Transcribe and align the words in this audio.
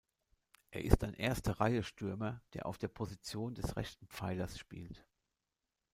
Er 0.71 0.83
ist 0.83 1.03
ein 1.03 1.13
Erste-Reihe-Stürmer, 1.13 2.41
der 2.55 2.65
auf 2.65 2.79
der 2.79 2.87
Position 2.87 3.53
des 3.53 3.75
rechten 3.75 4.07
Pfeilers 4.07 4.57
spielt. 4.57 5.05